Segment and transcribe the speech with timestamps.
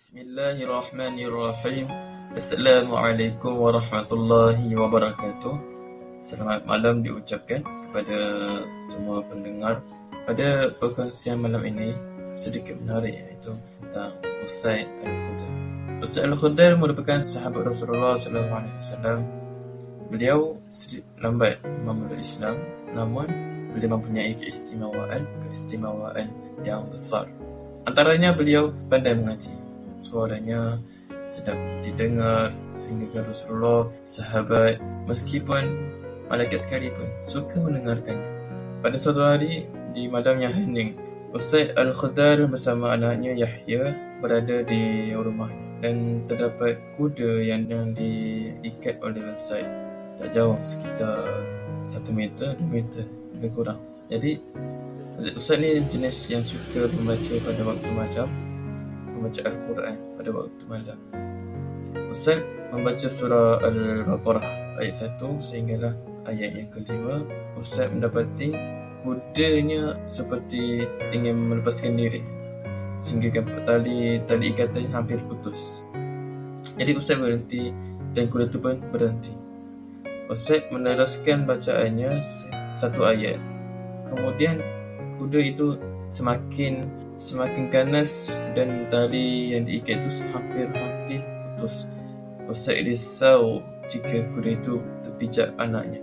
[0.00, 1.84] Bismillahirrahmanirrahim.
[2.32, 5.54] Assalamualaikum warahmatullahi wabarakatuh.
[6.24, 8.18] Selamat malam diucapkan kepada
[8.80, 9.84] semua pendengar.
[10.24, 11.92] Pada perkongsian malam ini
[12.40, 15.52] sedikit menarik iaitu tentang Usaid Al-Khudair.
[16.00, 19.20] Usaid Al-Khudair merupakan sahabat Rasulullah wasallam.
[20.08, 22.56] Beliau sedikit lambat memeluk Islam
[22.96, 23.28] namun
[23.76, 26.32] beliau mempunyai keistimewaan keistimewaan
[26.64, 27.28] yang besar.
[27.84, 29.59] Antaranya beliau pandai mengaji.
[30.00, 30.80] Suaranya
[31.28, 35.92] sedap didengar sehingga Rasulullah, sahabat, meskipun
[36.32, 38.16] malaikat sekalipun suka mendengarkan.
[38.80, 40.96] Pada suatu hari di malam yang hening,
[41.30, 49.22] Usaid Al-Khudar bersama anaknya Yahya berada di rumah dan terdapat kuda yang, yang diikat oleh
[49.36, 49.68] Usaid.
[50.18, 51.22] Tak jauh sekitar
[51.86, 53.04] satu meter, dua meter
[53.36, 53.78] lebih kurang.
[54.10, 54.40] Jadi
[55.36, 58.49] Ustaz ni jenis yang suka membaca pada waktu malam
[59.20, 60.98] Membaca Al-Quran pada waktu malam.
[62.08, 62.40] Ustaz
[62.72, 65.92] membaca surah Al-Baqarah ayat 1 sehinggalah
[66.24, 67.20] ayat yang kelima
[67.60, 68.56] Ustaz mendapati
[69.04, 72.24] kudanya seperti ingin melepaskan diri
[72.96, 75.84] Sehingga tali tali ikatan hampir putus.
[76.80, 77.68] Jadi Ustaz berhenti
[78.16, 79.36] dan kuda itu pun berhenti.
[80.32, 82.24] Ustaz meneruskan bacaannya
[82.72, 83.36] satu ayat.
[84.08, 84.64] Kemudian
[85.20, 85.76] kuda itu
[86.08, 86.88] semakin
[87.20, 91.20] semakin ganas dan tali yang diikat itu hampir-hampir
[91.60, 91.92] putus.
[92.48, 93.60] Ustaz risau
[93.92, 96.00] jika kuda itu terpijak anaknya.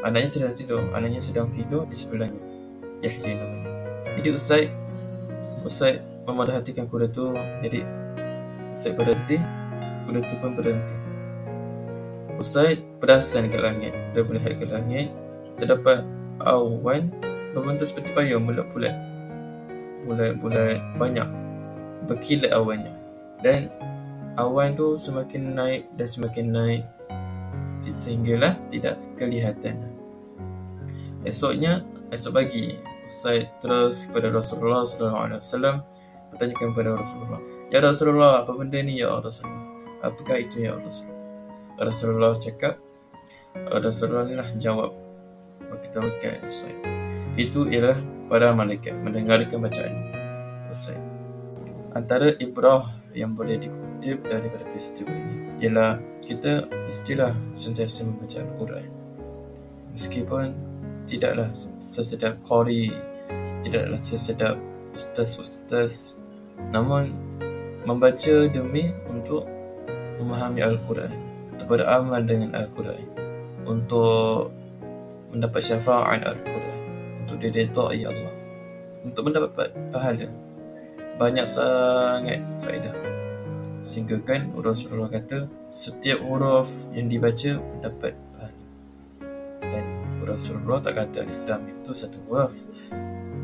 [0.00, 0.80] Anaknya sedang tidur.
[0.96, 2.40] Anaknya sedang tidur di sebelahnya.
[3.04, 3.70] Yahya namanya.
[4.16, 4.64] Jadi Ustaz
[5.68, 7.36] Ustaz memerhatikan kuda itu.
[7.60, 7.80] Jadi
[8.72, 9.36] Ustaz berhenti.
[10.08, 10.96] Kuda itu pun berhenti.
[12.40, 13.92] Ustaz perasan ke langit.
[14.16, 15.12] Dia melihat ke langit.
[15.60, 16.08] Terdapat
[16.40, 17.12] awan
[17.52, 19.13] berbentuk seperti payung bulat-bulat
[20.04, 21.28] bulat-bulat banyak.
[22.04, 22.92] Berkilat awannya
[23.40, 23.72] dan
[24.36, 26.84] awan tu semakin naik dan semakin naik
[27.84, 29.76] sehinggalah tidak kelihatan.
[31.24, 35.76] Esoknya esok pagi Usaid terus kepada Rasulullah sallallahu alaihi wasallam
[36.32, 39.68] bertanya kepada Rasulullah ya Rasulullah apa benda ni ya Rasulullah?
[40.00, 41.22] Apakah itu ya Rasulullah?
[41.78, 42.74] Rasulullah cakap
[43.70, 44.90] Rasulullah lah jawab
[45.84, 46.00] kita
[46.48, 46.78] Usaid
[47.36, 47.98] itu ialah
[48.28, 49.94] para malaikat mendengarkan bacaan
[50.68, 50.98] selesai.
[51.94, 58.88] Antara ibrah yang boleh dikutip daripada peristiwa ini ialah kita istilah sentiasa membaca Al-Quran.
[59.94, 60.44] Meskipun
[61.06, 62.90] tidaklah sesedap Qori,
[63.62, 64.58] tidaklah sesedap
[64.90, 66.18] ustaz-ustaz,
[66.74, 67.14] namun
[67.86, 69.46] membaca demi untuk
[70.18, 71.12] memahami Al-Quran,
[71.54, 73.04] untuk beramal dengan Al-Quran,
[73.68, 74.50] untuk
[75.30, 76.73] mendapat syafaat Al-Quran
[77.34, 78.34] untuk diredai ya Allah.
[79.02, 80.28] Untuk mendapat pahala.
[81.18, 82.94] Banyak sangat faedah.
[83.84, 88.62] Sehingga kan Rasulullah kata setiap huruf yang dibaca mendapat pahala.
[89.60, 89.84] Dan
[90.22, 92.56] Rasulullah tak kata alif lam itu satu huruf.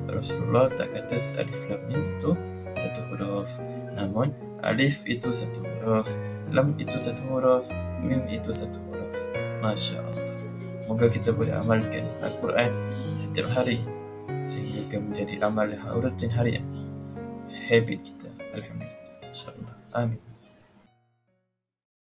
[0.07, 2.31] Rasulullah tak kata alif lam itu
[2.79, 3.51] satu huruf.
[3.99, 6.09] Namun alif itu satu huruf
[6.51, 7.67] lam itu satu huruf
[8.01, 9.19] mim itu satu huruf.
[9.61, 10.27] Masya Allah.
[10.91, 13.83] Semoga kita boleh amalkan Al-Quran setiap hari
[14.47, 15.69] sehingga menjadi amal
[16.01, 16.65] rutin harian.
[17.71, 18.29] Habit kita.
[18.55, 18.99] Alhamdulillah.
[19.31, 20.30] InsyaAllah Amin